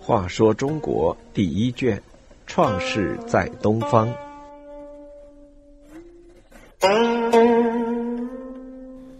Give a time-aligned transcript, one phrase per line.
[0.00, 2.02] 话说中国第一卷，
[2.46, 4.12] 创世在东方。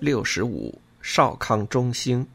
[0.01, 2.27] 六十五，少康中兴。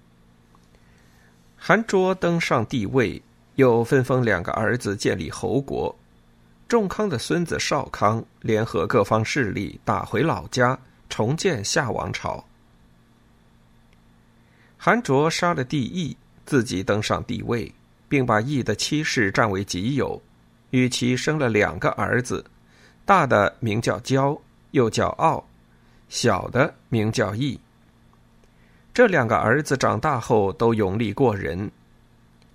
[1.58, 3.22] 韩卓登上帝位，
[3.56, 5.94] 又分封两个儿子建立侯国。
[6.68, 10.80] 仲康的孙子少康联合各方势力，打回老家，
[11.10, 12.42] 重建夏王朝。
[14.86, 17.74] 韩卓杀了帝义，自己登上帝位，
[18.08, 20.22] 并把义的妻室占为己有，
[20.70, 22.46] 与其生了两个儿子，
[23.04, 25.44] 大的名叫骄，又叫傲；
[26.08, 27.60] 小的名叫义。
[28.94, 31.72] 这两个儿子长大后都勇力过人，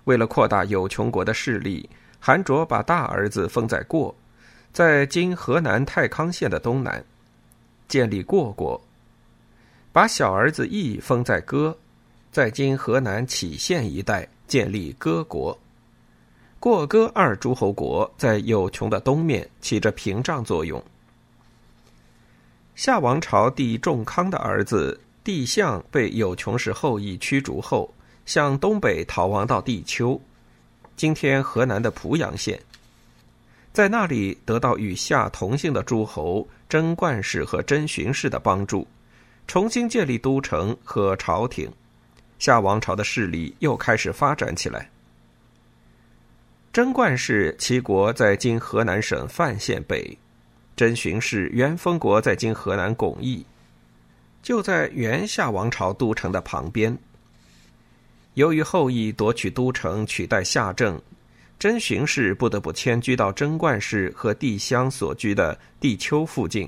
[0.05, 4.15] 为了扩大有穷国的势力，韩卓把大儿子封在过，
[4.71, 7.03] 在今河南太康县的东南，
[7.89, 8.79] 建立过国；
[9.91, 11.77] 把小儿子义封在歌，
[12.31, 15.57] 在今河南杞县一带建立歌国。
[16.59, 20.83] 过歌二诸侯国在有穷的东面起着屏障作用。
[22.75, 24.99] 夏王朝帝仲康的儿子。
[25.23, 27.93] 帝相被有穷氏后裔驱逐后，
[28.25, 30.19] 向东北逃亡到地丘，
[30.95, 32.59] 今天河南的濮阳县，
[33.71, 38.87] 在那里得到与夏同姓的诸侯贞观氏和贞寻氏的帮助，
[39.45, 41.71] 重新建立都城和朝廷，
[42.41, 44.89] 夏王朝的势力又开始发展起来。
[46.73, 50.17] 贞观氏齐国在今河南省范县北，
[50.75, 53.45] 贞寻氏元封国在今河南巩义。
[54.41, 56.97] 就在元夏王朝都城的旁边。
[58.33, 60.99] 由于后羿夺取都城取代夏政，
[61.59, 66.67] 真寻氏不得不迁居到贞观氏和帝乡所居的地丘附近。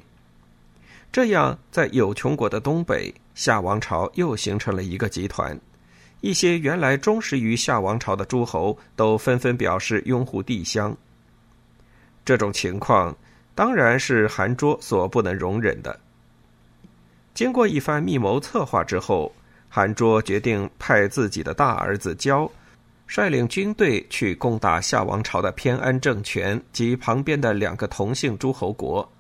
[1.11, 5.59] 这样，在有穷国的东北，夏王朝又形成了一个集团。
[6.21, 10.95] 一些原来忠实于夏王朝的诸侯都纷纷表示拥护帝乡。
[12.23, 13.13] 这种情况
[13.53, 15.99] 当然是韩卓所不能容忍的。
[17.33, 19.33] 经过一番密谋策划之后，
[19.67, 22.49] 韩卓决定派自己的大儿子焦
[23.05, 29.11] 率领军队去攻打夏王朝的偏安政权及旁边的两个同姓诸侯国。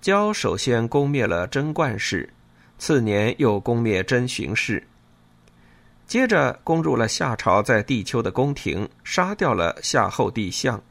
[0.00, 2.32] 焦首先攻灭了贞观氏，
[2.80, 4.82] 次年又攻灭真寻氏，
[6.06, 10.82] 接着攻入了夏朝在地丘的宫廷，杀掉了夏后帝相。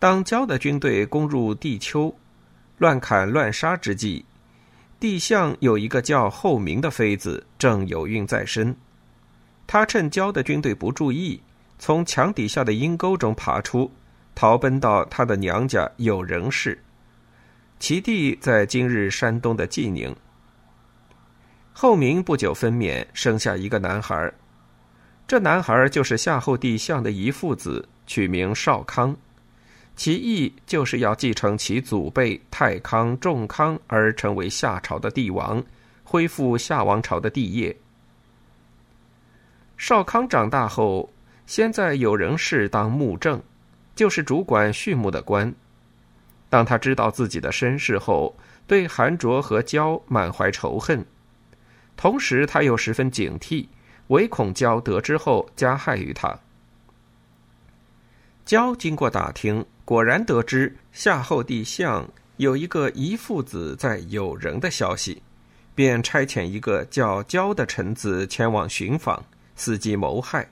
[0.00, 2.14] 当焦的军队攻入地丘。
[2.78, 4.24] 乱砍乱杀之际，
[4.98, 8.74] 帝相有一个叫后明的妃子，正有孕在身。
[9.66, 11.42] 他趁焦的军队不注意，
[11.78, 13.92] 从墙底下的阴沟中爬出，
[14.34, 16.82] 逃奔到他的娘家有人氏，
[17.80, 20.14] 其地在今日山东的济宁。
[21.72, 24.30] 后明不久分娩，生下一个男孩，
[25.26, 29.16] 这男孩就是夏后帝相的遗父子，取名少康。
[29.96, 35.62] 其意就是要继承其祖辈太康、仲康而成为夏朝的帝王，
[36.04, 37.74] 恢复夏王朝的帝业。
[39.78, 41.10] 少康长大后，
[41.46, 43.42] 先在有人氏当牧正，
[43.94, 45.52] 就是主管畜牧的官。
[46.50, 51.02] 当他知道自己的身世后，对韩卓和焦满怀仇恨，
[51.96, 53.66] 同时他又十分警惕，
[54.08, 56.38] 唯恐焦得知后加害于他。
[58.44, 59.64] 焦经过打听。
[59.82, 65.20] 果然得知夏后帝相有一个遗父子在有人的消息，
[65.74, 69.20] 便差遣一个叫焦的臣子前往寻访，
[69.58, 70.48] 伺机谋害。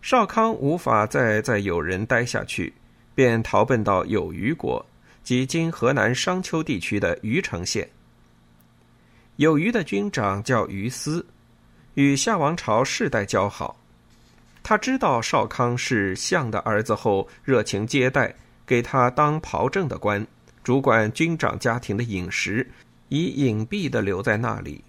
[0.00, 2.72] 少康无法再在有人待下去，
[3.20, 4.82] 便逃奔到有虞国，
[5.22, 7.86] 即今河南商丘地区的虞城县。
[9.36, 11.26] 有虞的军长叫于思，
[11.96, 13.78] 与夏王朝世代交好。
[14.62, 20.26] 他知道少康是相的儿子后，热情接待，给他当袍正的官，
[20.64, 22.66] 主管军长家庭的饮食，
[23.10, 24.82] 以隐蔽的留在那里，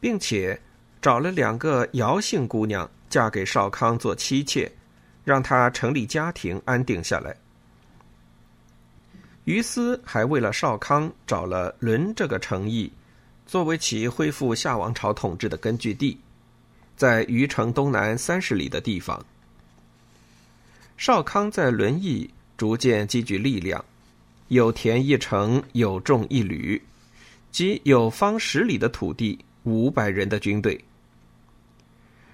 [0.00, 0.58] 并且
[1.02, 4.72] 找了两个姚姓姑娘嫁给少康做妻妾，
[5.24, 7.34] 让他成立家庭，安定下来。
[9.44, 12.90] 于斯还为了少康找了伦这个城邑，
[13.46, 16.18] 作为其恢复夏王朝统治的根据地。
[16.96, 19.24] 在虞城东南三十里的地方，
[20.96, 23.84] 少康在轮邑逐渐积聚力量，
[24.46, 26.80] 有田一城，有众一旅，
[27.50, 30.82] 即有方十里的土地，五百人的军队。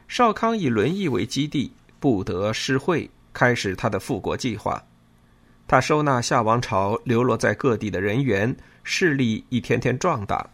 [0.08, 4.82] 少康以轮邑为基地，不得失会，开始他的复国计划。
[5.68, 10.50] 他收纳夏王朝流落在各地的人员，势力一天天壮大。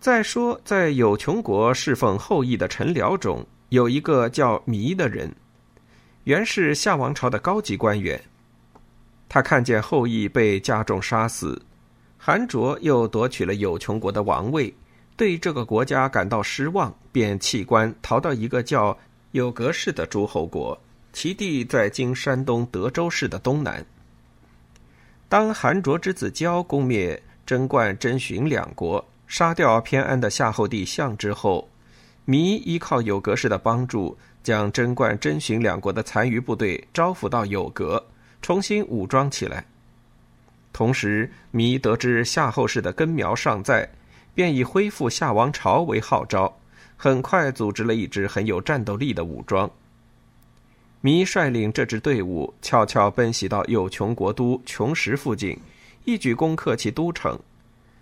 [0.00, 5.34] 再说，在有穷国侍奉后羿的臣僚中，有一个叫弥的人，
[6.24, 8.20] 原是夏王朝的高级官员。
[9.28, 11.60] 他看见后羿被加重杀死，
[12.16, 14.72] 韩卓又夺取了有穷国的王位，
[15.18, 18.96] 对这个国家感到失望，便弃官逃到一个叫
[19.32, 20.80] 有格氏的诸侯国，
[21.12, 23.84] 其地在今山东德州市的东南。
[25.28, 29.04] 当韩卓之子交攻灭贞观、真荀两国。
[29.26, 31.68] 杀掉偏安的夏后帝相之后，
[32.24, 38.02] 弥依靠有格氏的帮助，将贞观、真荀两国的残余部队招抚到有格，
[38.40, 39.66] 重新武装起来。
[40.72, 43.86] 同时，弥得知夏后氏的根苗尚在，
[44.38, 46.60] 便以恢复夏王朝为号召，
[46.96, 49.68] 很快组织了一支很有战斗力的武装。
[51.02, 55.58] 糜率领这支队伍悄悄奔袭到有穷国都穷石附近，
[56.04, 57.36] 一举攻克其都城。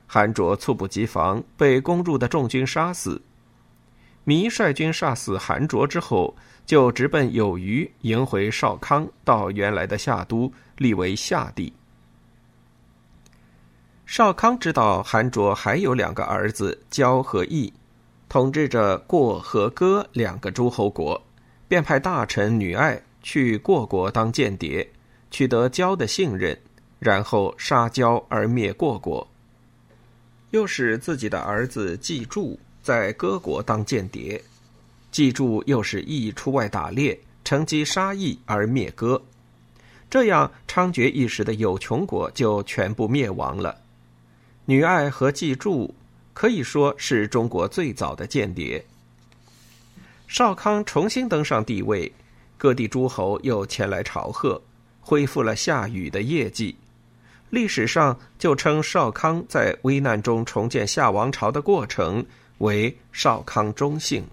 [0.07, 3.23] 韩卓猝不及防，被攻入的众军杀死。
[4.27, 6.37] 糜率军杀死韩卓之后，
[6.67, 11.73] 就直奔有虞，迎回少康，到原来的夏都，立为夏帝。
[14.07, 17.73] 少康知道韩卓还有两个儿子焦和义，
[18.29, 21.21] 统治着过和歌两个诸侯国，
[21.67, 24.89] 便派大臣女爱去过国当间谍，
[25.33, 26.57] 取得焦的信任，
[27.01, 29.27] 然后杀焦而灭过国。
[30.53, 34.41] 又使自己的儿子季柱在歌国当间谍，
[35.11, 39.21] 季柱又使义出外打猎，乘机杀义而灭歌，
[40.09, 43.77] 这样猖獗一时的有穷国就全部灭亡了。
[44.69, 45.95] 女爱和季柱
[46.35, 48.85] 可以说是中国最早的间谍。
[50.27, 52.13] 少康重新登上帝位，
[52.59, 54.61] 各地诸侯又前来朝贺，
[55.01, 56.75] 恢复了夏禹的业绩。
[57.51, 62.27] 历史上就称少康在危难中重建夏王朝的过程
[62.59, 64.27] 为少康中兴。